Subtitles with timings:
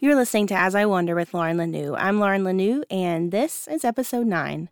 [0.00, 1.96] You're listening to As I Wonder with Lauren Lanoue.
[1.98, 4.68] I'm Lauren Lanoue, and this is episode 9.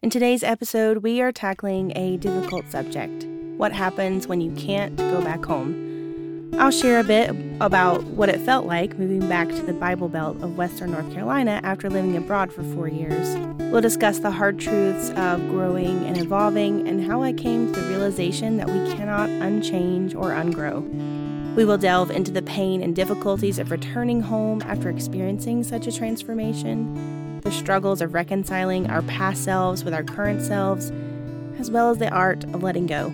[0.00, 3.26] In today's episode, we are tackling a difficult subject
[3.58, 6.50] what happens when you can't go back home.
[6.54, 10.42] I'll share a bit about what it felt like moving back to the Bible Belt
[10.42, 13.36] of Western North Carolina after living abroad for four years.
[13.70, 17.88] We'll discuss the hard truths of growing and evolving and how I came to the
[17.88, 21.25] realization that we cannot unchange or ungrow.
[21.56, 25.92] We will delve into the pain and difficulties of returning home after experiencing such a
[25.92, 30.92] transformation, the struggles of reconciling our past selves with our current selves,
[31.58, 33.10] as well as the art of letting go.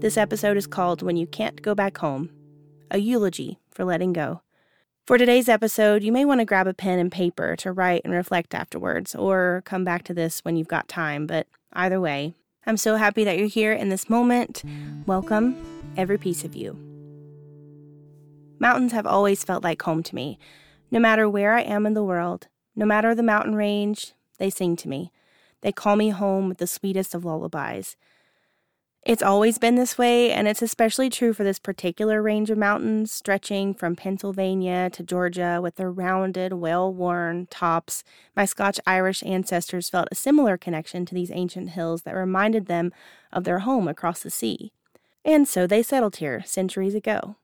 [0.00, 2.30] This episode is called When You Can't Go Back Home,
[2.90, 4.40] a eulogy for letting go.
[5.06, 8.14] For today's episode, you may want to grab a pen and paper to write and
[8.14, 12.78] reflect afterwards, or come back to this when you've got time, but either way, I'm
[12.78, 14.62] so happy that you're here in this moment.
[15.04, 16.91] Welcome, every piece of you.
[18.62, 20.38] Mountains have always felt like home to me.
[20.88, 24.76] No matter where I am in the world, no matter the mountain range, they sing
[24.76, 25.10] to me.
[25.62, 27.96] They call me home with the sweetest of lullabies.
[29.04, 33.10] It's always been this way, and it's especially true for this particular range of mountains,
[33.10, 38.04] stretching from Pennsylvania to Georgia with their rounded, well worn tops.
[38.36, 42.92] My Scotch Irish ancestors felt a similar connection to these ancient hills that reminded them
[43.32, 44.70] of their home across the sea.
[45.24, 47.34] And so they settled here centuries ago.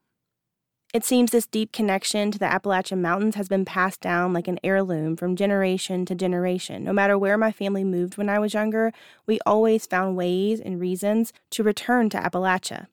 [0.95, 4.59] It seems this deep connection to the Appalachian Mountains has been passed down like an
[4.65, 6.83] heirloom from generation to generation.
[6.85, 8.93] No matter where my family moved when I was younger,
[9.27, 12.87] we always found ways and reasons to return to Appalachia.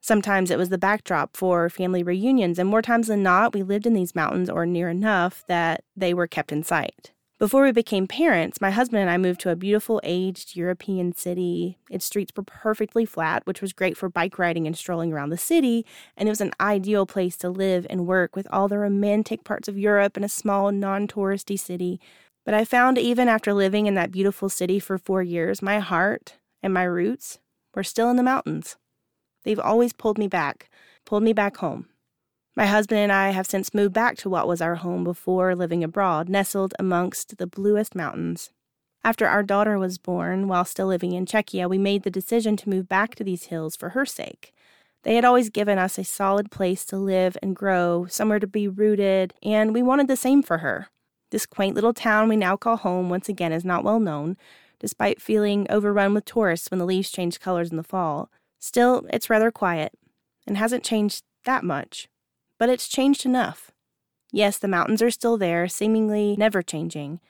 [0.00, 3.88] Sometimes it was the backdrop for family reunions, and more times than not, we lived
[3.88, 7.10] in these mountains or near enough that they were kept in sight.
[7.38, 11.76] Before we became parents, my husband and I moved to a beautiful aged European city.
[11.90, 15.36] Its streets were perfectly flat, which was great for bike riding and strolling around the
[15.36, 15.84] city,
[16.16, 19.68] and it was an ideal place to live and work with all the romantic parts
[19.68, 22.00] of Europe in a small, non touristy city.
[22.46, 26.38] But I found even after living in that beautiful city for four years, my heart
[26.62, 27.38] and my roots
[27.74, 28.76] were still in the mountains.
[29.44, 30.70] They've always pulled me back,
[31.04, 31.88] pulled me back home.
[32.58, 35.84] My husband and I have since moved back to what was our home before living
[35.84, 38.50] abroad, nestled amongst the bluest mountains.
[39.04, 42.70] After our daughter was born, while still living in Czechia, we made the decision to
[42.70, 44.54] move back to these hills for her sake.
[45.02, 48.68] They had always given us a solid place to live and grow, somewhere to be
[48.68, 50.88] rooted, and we wanted the same for her.
[51.30, 54.38] This quaint little town we now call home once again is not well known,
[54.78, 58.30] despite feeling overrun with tourists when the leaves change colors in the fall.
[58.58, 59.92] Still, it's rather quiet
[60.46, 62.08] and hasn't changed that much
[62.58, 63.70] but it's changed enough.
[64.32, 67.20] Yes, the mountains are still there, seemingly never changing.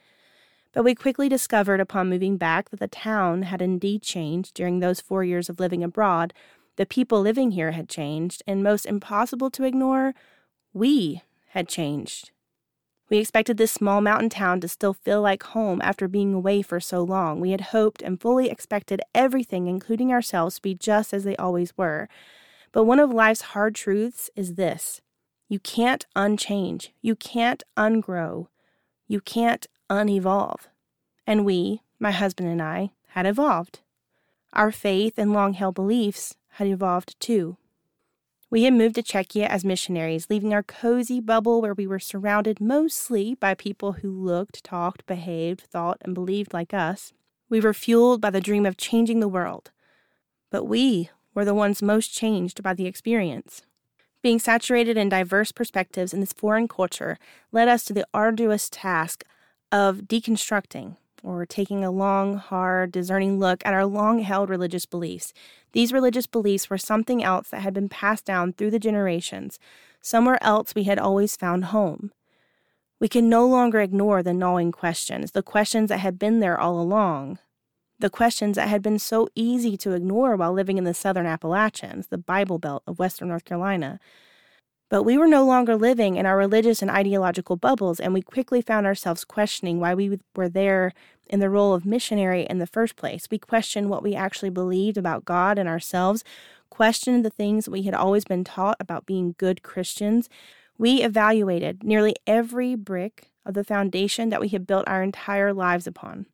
[0.73, 5.01] But we quickly discovered upon moving back that the town had indeed changed during those
[5.01, 6.35] four years of living abroad.
[6.77, 10.15] The people living here had changed, and most impossible to ignore,
[10.73, 12.31] we had changed.
[13.09, 16.81] We expected this small mountain town to still feel like home after being away for
[16.81, 17.41] so long.
[17.41, 21.77] We had hoped and fully expected everything, including ourselves, to be just as they always
[21.79, 22.09] were.
[22.73, 25.01] But one of life's hard truths is this
[25.49, 26.93] you can't unchange.
[27.03, 28.49] You can't ungrow.
[29.07, 30.67] You can't unevolve.
[31.27, 33.81] And we, my husband and I, had evolved.
[34.53, 37.57] Our faith and long held beliefs had evolved too.
[38.49, 42.61] We had moved to Czechia as missionaries, leaving our cozy bubble where we were surrounded
[42.61, 47.13] mostly by people who looked, talked, behaved, thought, and believed like us.
[47.49, 49.71] We were fueled by the dream of changing the world.
[50.51, 53.63] But we were the ones most changed by the experience.
[54.27, 57.17] Being saturated in diverse perspectives in this foreign culture
[57.53, 59.23] led us to the arduous task
[59.71, 65.33] of deconstructing or taking a long, hard, discerning look at our long held religious beliefs.
[65.75, 69.61] These religious beliefs were something else that had been passed down through the generations,
[70.01, 72.11] somewhere else we had always found home.
[72.99, 76.81] We can no longer ignore the gnawing questions, the questions that had been there all
[76.81, 77.39] along
[77.99, 82.09] the questions that had been so easy to ignore while living in the southern Appalachians,
[82.09, 83.99] the Bible Belt of western North Carolina.
[84.89, 88.61] But we were no longer living in our religious and ideological bubbles, and we quickly
[88.61, 90.93] found ourselves questioning why we were there
[91.29, 93.27] in the role of missionary in the first place.
[93.29, 96.23] We questioned what we actually believed about God and ourselves,
[96.71, 100.29] questioned the things we had always been taught about being good Christians.
[100.79, 105.87] We evaluated nearly every brick of the foundation that we had built our entire lives
[105.89, 106.27] upon.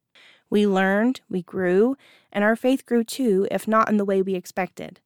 [0.52, 1.96] We learned, we grew,
[2.31, 5.00] and our faith grew too, if not in the way we expected.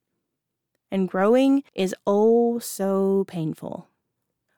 [0.90, 3.86] And growing is oh so painful.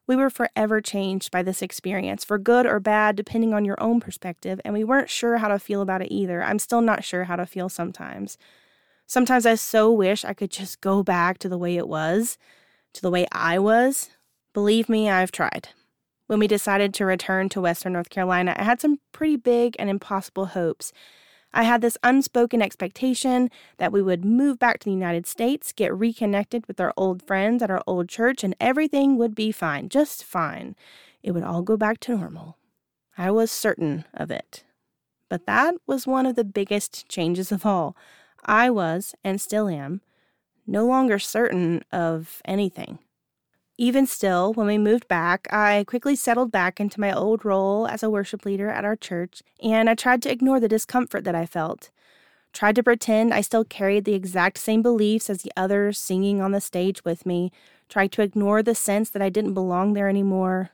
[0.06, 4.00] We were forever changed by this experience, for good or bad, depending on your own
[4.00, 6.42] perspective, and we weren't sure how to feel about it either.
[6.42, 8.38] I'm still not sure how to feel sometimes.
[9.06, 12.38] Sometimes I so wish I could just go back to the way it was,
[12.94, 14.08] to the way I was.
[14.54, 15.68] Believe me, I've tried.
[16.28, 19.88] When we decided to return to Western North Carolina, I had some pretty big and
[19.88, 20.92] impossible hopes.
[21.54, 25.94] I had this unspoken expectation that we would move back to the United States, get
[25.94, 30.22] reconnected with our old friends at our old church, and everything would be fine, just
[30.22, 30.76] fine.
[31.22, 32.58] It would all go back to normal.
[33.16, 34.64] I was certain of it.
[35.30, 37.96] But that was one of the biggest changes of all.
[38.44, 40.02] I was, and still am,
[40.66, 42.98] no longer certain of anything.
[43.80, 48.02] Even still, when we moved back, I quickly settled back into my old role as
[48.02, 51.46] a worship leader at our church, and I tried to ignore the discomfort that I
[51.46, 51.90] felt.
[52.52, 56.50] Tried to pretend I still carried the exact same beliefs as the others singing on
[56.50, 57.52] the stage with me.
[57.88, 60.70] Tried to ignore the sense that I didn't belong there anymore.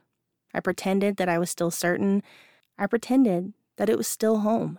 [0.54, 2.22] I pretended that I was still certain.
[2.78, 4.78] I pretended that it was still home.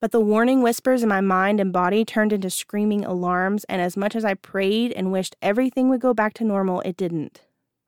[0.00, 3.96] But the warning whispers in my mind and body turned into screaming alarms, and as
[3.96, 7.42] much as I prayed and wished everything would go back to normal, it didn't.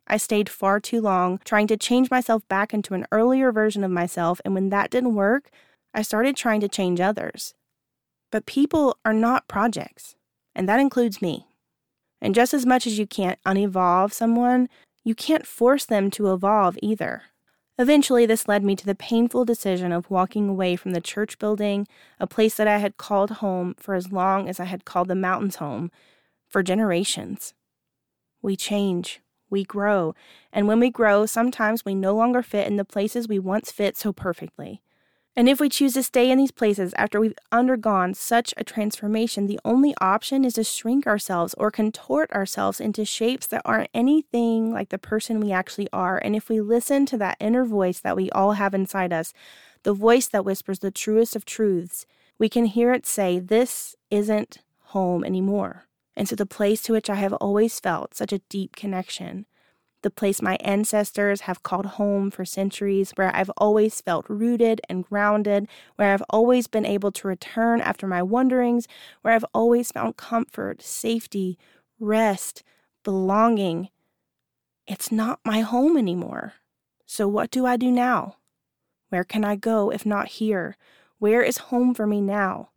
[0.06, 3.90] I stayed far too long trying to change myself back into an earlier version of
[3.90, 5.48] myself, and when that didn't work,
[5.94, 7.54] I started trying to change others.
[8.30, 10.14] But people are not projects,
[10.54, 11.46] and that includes me.
[12.20, 14.68] And just as much as you can't unevolve someone,
[15.02, 17.22] you can't force them to evolve either.
[17.78, 21.86] Eventually, this led me to the painful decision of walking away from the church building,
[22.20, 25.14] a place that I had called home for as long as I had called the
[25.14, 25.90] mountains home,
[26.48, 27.54] for generations.
[28.42, 30.14] We change, we grow,
[30.52, 33.96] and when we grow, sometimes we no longer fit in the places we once fit
[33.96, 34.82] so perfectly.
[35.34, 39.46] And if we choose to stay in these places after we've undergone such a transformation,
[39.46, 44.72] the only option is to shrink ourselves or contort ourselves into shapes that aren't anything
[44.72, 46.18] like the person we actually are.
[46.18, 49.32] And if we listen to that inner voice that we all have inside us,
[49.84, 52.04] the voice that whispers the truest of truths,
[52.38, 55.86] we can hear it say, This isn't home anymore.
[56.14, 59.46] And so, the place to which I have always felt such a deep connection
[60.02, 65.04] the place my ancestors have called home for centuries, where I've always felt rooted and
[65.04, 68.86] grounded, where I've always been able to return after my wanderings,
[69.22, 71.58] where I've always found comfort, safety,
[71.98, 72.62] rest,
[73.04, 73.88] belonging.
[74.86, 76.54] It's not my home anymore.
[77.06, 78.36] So, what do I do now?
[79.10, 80.76] Where can I go if not here?
[81.18, 82.70] Where is home for me now?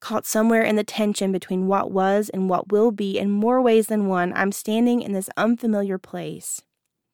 [0.00, 3.88] Caught somewhere in the tension between what was and what will be in more ways
[3.88, 6.62] than one, I'm standing in this unfamiliar place,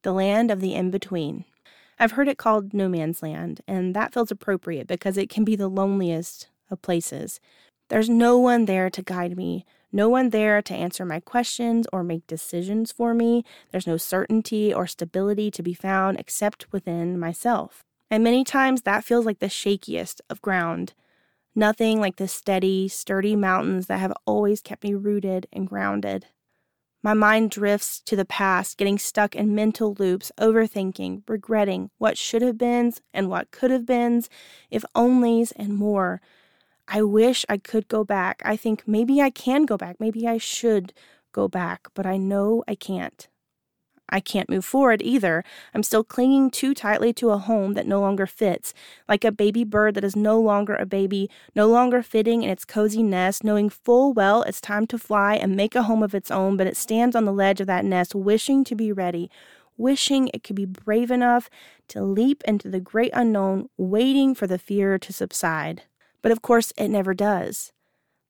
[0.03, 1.45] the land of the in between.
[1.99, 5.57] I've heard it called no man's land, and that feels appropriate because it can be
[5.57, 7.41] the loneliest of places.
[7.89, 12.05] There's no one there to guide me, no one there to answer my questions or
[12.05, 13.45] make decisions for me.
[13.71, 17.83] There's no certainty or stability to be found except within myself.
[18.11, 20.95] And many times that feels like the shakiest of ground.
[21.59, 26.27] Nothing like the steady, sturdy mountains that have always kept me rooted and grounded.
[27.03, 32.43] My mind drifts to the past, getting stuck in mental loops, overthinking, regretting what should
[32.43, 34.23] have been and what could have been,
[34.71, 36.21] if onlys, and more.
[36.89, 38.43] I wish I could go back.
[38.45, 39.97] I think maybe I can go back.
[39.99, 40.93] Maybe I should
[41.33, 43.29] go back, but I know I can't.
[44.09, 45.43] I can't move forward either.
[45.75, 48.73] I'm still clinging too tightly to a home that no longer fits,
[49.09, 52.65] like a baby bird that is no longer a baby, no longer fitting in its
[52.65, 56.31] cozy nest, knowing full well it's time to fly and make a home of its
[56.31, 59.31] own, but it stands on the ledge of that nest, wishing to be ready,
[59.77, 61.51] wishing it could be brave enough
[61.89, 65.83] to leap into the great unknown, waiting for the fear to subside.
[66.23, 67.73] But of course, it never does.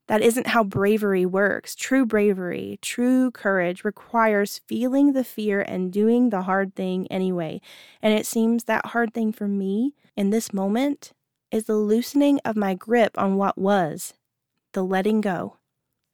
[0.09, 1.75] That isn't how bravery works.
[1.75, 7.61] True bravery, true courage requires feeling the fear and doing the hard thing anyway.
[8.01, 11.13] And it seems that hard thing for me in this moment
[11.51, 14.15] is the loosening of my grip on what was,
[14.73, 15.57] the letting go.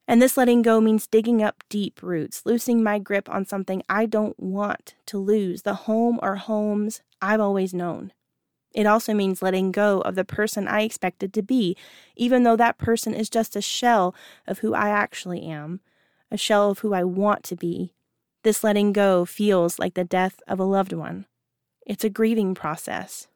[0.07, 4.05] And this letting go means digging up deep roots, loosening my grip on something I
[4.05, 8.11] don't want to lose, the home or homes I've always known.
[8.73, 11.77] It also means letting go of the person I expected to be,
[12.15, 14.15] even though that person is just a shell
[14.47, 15.79] of who I actually am,
[16.31, 17.93] a shell of who I want to be.
[18.43, 21.25] This letting go feels like the death of a loved one.
[21.85, 23.27] It's a grieving process.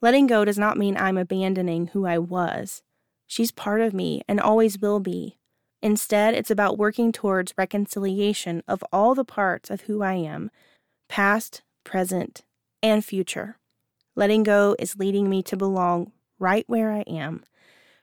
[0.00, 2.82] Letting go does not mean I'm abandoning who I was.
[3.26, 5.38] She's part of me and always will be.
[5.82, 10.50] Instead, it's about working towards reconciliation of all the parts of who I am,
[11.08, 12.42] past, present,
[12.82, 13.58] and future.
[14.16, 17.44] Letting go is leading me to belong right where I am,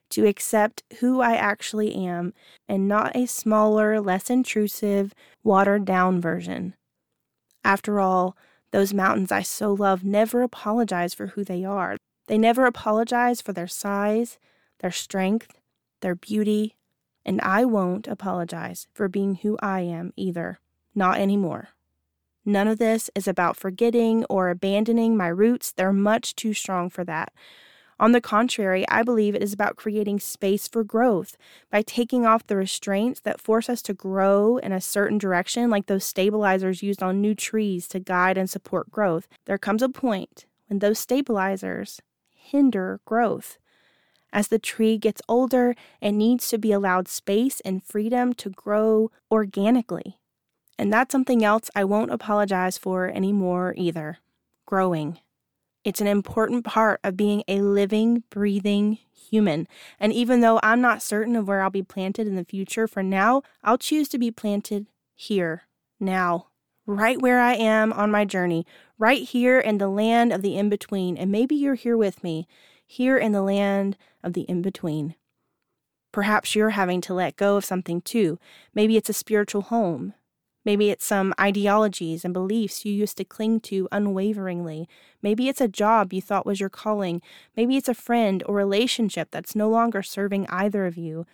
[0.10, 2.34] to accept who I actually am
[2.68, 5.14] and not a smaller, less intrusive,
[5.44, 6.76] watered down version.
[7.64, 8.36] After all,
[8.72, 11.98] those mountains I so love never apologize for who they are.
[12.28, 14.40] They never apologize for their size,
[14.80, 15.60] their strength,
[16.02, 16.76] their beauty,
[17.26, 20.60] and I won't apologize for being who I am either.
[20.96, 21.70] Not anymore.
[22.46, 25.72] None of this is about forgetting or abandoning my roots.
[25.72, 27.32] They're much too strong for that.
[28.00, 31.38] On the contrary, I believe it is about creating space for growth
[31.70, 35.86] by taking off the restraints that force us to grow in a certain direction, like
[35.86, 39.28] those stabilizers used on new trees to guide and support growth.
[39.46, 42.02] There comes a point when those stabilizers
[42.34, 43.60] hinder growth.
[44.34, 49.12] As the tree gets older, it needs to be allowed space and freedom to grow
[49.30, 50.18] organically.
[50.82, 54.18] And that's something else I won't apologize for anymore either
[54.66, 55.20] growing.
[55.84, 59.68] It's an important part of being a living, breathing human.
[60.00, 63.04] And even though I'm not certain of where I'll be planted in the future, for
[63.04, 65.66] now, I'll choose to be planted here,
[66.00, 66.48] now,
[66.88, 68.66] right where I am on my journey,
[68.98, 71.16] right here in the land of the in between.
[71.16, 72.48] And maybe you're here with me
[72.88, 75.14] here in the land of the in between.
[76.12, 78.40] Perhaps you're having to let go of something too.
[78.74, 80.16] Maybe it's a spiritual home.
[80.64, 84.88] Maybe it's some ideologies and beliefs you used to cling to unwaveringly.
[85.22, 87.22] Maybe it's a job you thought was your calling.
[87.58, 91.26] Maybe it's a friend or relationship that's no longer serving either of you.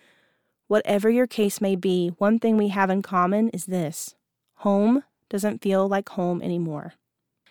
[0.68, 4.16] Whatever your case may be, one thing we have in common is this
[4.62, 6.94] home doesn't feel like home anymore.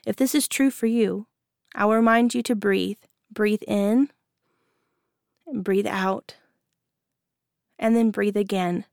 [0.06, 1.26] If this is true for you,
[1.74, 2.98] I'll remind you to breathe
[3.30, 4.10] Breathe in
[5.52, 6.36] breathe out,
[7.78, 8.84] and then breathe again.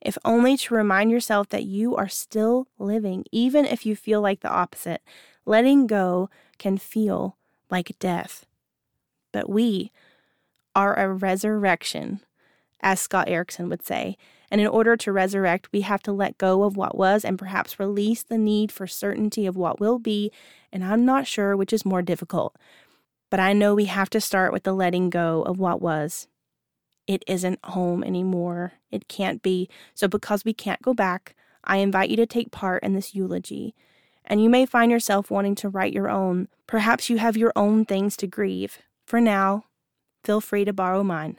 [0.00, 4.40] If only to remind yourself that you are still living, even if you feel like
[4.40, 5.02] the opposite.
[5.44, 7.36] Letting go can feel
[7.70, 8.46] like death.
[9.32, 9.90] But we
[10.74, 12.20] are a resurrection,
[12.80, 14.16] as Scott Erickson would say.
[14.50, 17.80] And in order to resurrect, we have to let go of what was and perhaps
[17.80, 20.30] release the need for certainty of what will be.
[20.72, 22.56] And I'm not sure which is more difficult
[23.30, 26.28] but I know we have to start with the letting go of what was.
[27.08, 28.74] It isn't home anymore.
[28.92, 29.68] It can't be.
[29.94, 31.34] So, because we can't go back,
[31.64, 33.74] I invite you to take part in this eulogy.
[34.24, 36.48] And you may find yourself wanting to write your own.
[36.66, 38.78] Perhaps you have your own things to grieve.
[39.06, 39.64] For now,
[40.22, 41.38] feel free to borrow mine.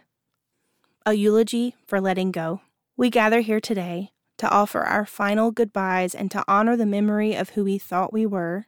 [1.05, 2.61] A eulogy for letting go.
[2.97, 7.51] We gather here today to offer our final goodbyes and to honor the memory of
[7.51, 8.65] who we thought we were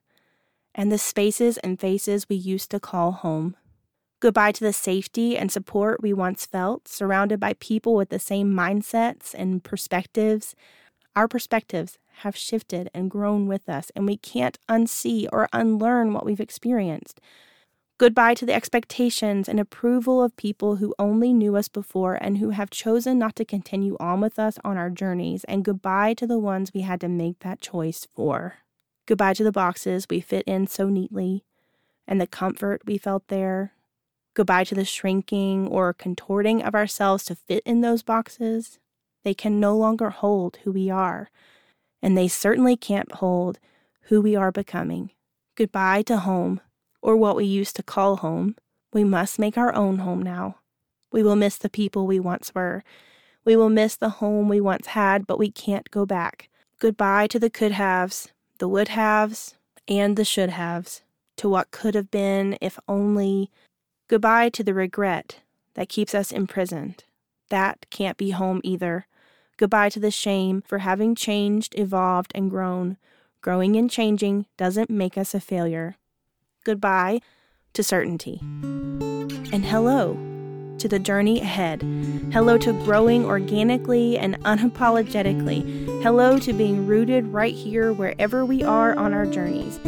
[0.76, 3.56] and the spaces and faces we used to call home.
[4.22, 8.54] Goodbye to the safety and support we once felt, surrounded by people with the same
[8.54, 10.56] mindsets and perspectives.
[11.16, 16.24] Our perspectives have shifted and grown with us, and we can't unsee or unlearn what
[16.24, 17.20] we've experienced.
[17.98, 22.52] Goodbye to the expectations and approval of people who only knew us before and who
[22.52, 26.40] have chosen not to continue on with us on our journeys, and goodbye to the
[26.40, 28.58] ones we had to make that choice for.
[29.08, 31.44] Goodbye to the boxes we fit in so neatly
[32.08, 33.74] and the comfort we felt there.
[34.34, 38.80] Goodbye to the shrinking or contorting of ourselves to fit in those boxes.
[39.24, 41.30] They can no longer hold who we are,
[42.02, 43.60] and they certainly can't hold
[44.04, 45.12] who we are becoming.
[45.56, 46.62] Goodbye to home,
[47.02, 48.56] or what we used to call home.
[48.94, 50.58] We must make our own home now.
[51.12, 52.84] We will miss the people we once were.
[53.44, 56.50] We will miss the home we once had, but we can't go back.
[56.80, 59.56] Goodbye to the could haves, the would haves
[59.88, 61.02] and the should haves,
[61.38, 63.52] to what could have been if only.
[64.12, 65.40] Goodbye to the regret
[65.76, 67.06] that keeps us imprisoned.
[67.50, 69.08] That can't be home either.
[69.56, 72.98] Goodbye to the shame for having changed, evolved, and grown.
[73.40, 75.96] Growing and changing doesn't make us a failure.
[76.66, 77.22] Goodbye
[77.72, 78.42] to certainty.
[78.42, 80.16] And hello
[80.80, 81.82] to the journey ahead.
[82.34, 86.04] Hello to growing organically and unapologetically.
[86.04, 89.80] Hello to being rooted right here wherever we are on our journeys.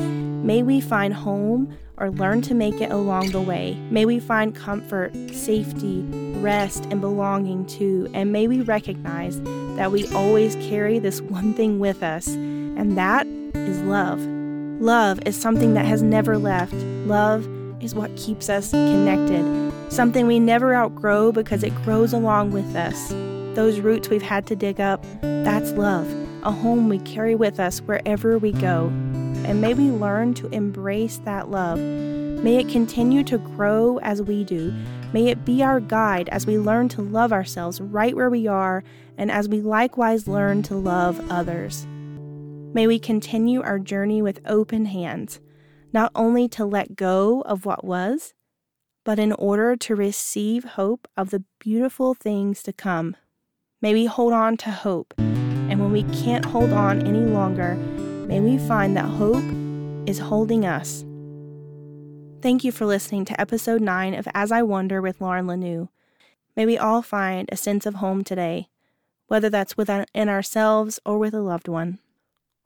[0.44, 3.76] May we find home or learn to make it along the way.
[3.90, 6.02] May we find comfort, safety,
[6.42, 8.10] rest, and belonging too.
[8.14, 9.40] And may we recognize
[9.78, 14.20] that we always carry this one thing with us, and that is love.
[14.82, 16.74] Love is something that has never left.
[17.06, 17.48] Love
[17.82, 23.10] is what keeps us connected, something we never outgrow because it grows along with us.
[23.56, 26.06] Those roots we've had to dig up, that's love,
[26.44, 28.92] a home we carry with us wherever we go.
[29.46, 31.80] And may we learn to embrace that love.
[31.80, 34.74] May it continue to grow as we do.
[35.14, 38.84] May it be our guide as we learn to love ourselves right where we are
[39.18, 41.86] and as we likewise learn to love others.
[42.74, 45.40] May we continue our journey with open hands,
[45.94, 48.34] not only to let go of what was,
[49.04, 53.16] but in order to receive hope of the beautiful things to come.
[53.82, 55.14] May we hold on to hope.
[55.18, 57.78] And when we can't hold on any longer,
[58.26, 59.44] may we find that hope
[60.08, 61.06] is holding us.
[62.42, 65.90] Thank you for listening to episode 9 of As I Wonder with Lauren Lanoue.
[66.56, 68.68] May we all find a sense of home today,
[69.28, 72.00] whether that's within ourselves or with a loved one.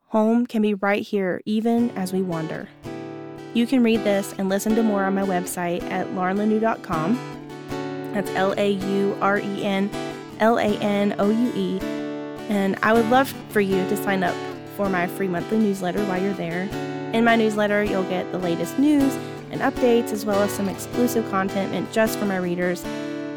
[0.08, 2.68] Home can be right here, even as we wander.
[3.54, 8.12] You can read this and listen to more on my website at laurenlanoue.com.
[8.14, 9.90] That's L A U R E N
[10.40, 11.78] L A N O U E.
[12.48, 14.34] And I would love for you to sign up
[14.78, 16.62] for my free monthly newsletter while you're there.
[17.12, 19.12] In my newsletter, you'll get the latest news
[19.50, 22.84] and updates, as well as some exclusive content meant just for my readers.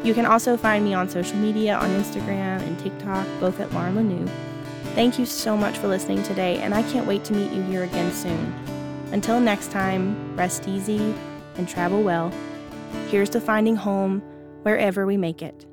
[0.04, 3.96] You can also find me on social media on Instagram and TikTok, both at Lauren
[3.96, 4.30] Lanoue.
[4.94, 7.82] Thank you so much for listening today, and I can't wait to meet you here
[7.82, 8.54] again soon.
[9.10, 11.12] Until next time, rest easy
[11.56, 12.32] and travel well.
[13.08, 14.20] Here's to finding home
[14.62, 15.66] wherever we make it.